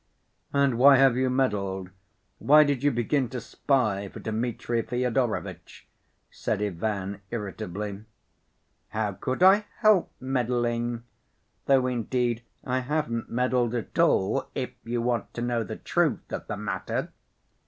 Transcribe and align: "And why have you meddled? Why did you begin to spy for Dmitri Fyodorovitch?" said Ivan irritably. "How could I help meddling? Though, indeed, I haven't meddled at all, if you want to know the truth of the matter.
"And 0.51 0.79
why 0.79 0.95
have 0.95 1.15
you 1.15 1.29
meddled? 1.29 1.91
Why 2.39 2.63
did 2.63 2.81
you 2.81 2.89
begin 2.89 3.29
to 3.29 3.39
spy 3.39 4.09
for 4.09 4.19
Dmitri 4.19 4.81
Fyodorovitch?" 4.81 5.85
said 6.31 6.59
Ivan 6.59 7.21
irritably. 7.29 8.05
"How 8.89 9.11
could 9.11 9.43
I 9.43 9.65
help 9.77 10.11
meddling? 10.19 11.03
Though, 11.67 11.85
indeed, 11.85 12.41
I 12.63 12.79
haven't 12.79 13.29
meddled 13.29 13.75
at 13.75 13.99
all, 13.99 14.49
if 14.55 14.71
you 14.83 15.03
want 15.03 15.31
to 15.35 15.43
know 15.43 15.63
the 15.63 15.75
truth 15.75 16.33
of 16.33 16.47
the 16.47 16.57
matter. 16.57 17.11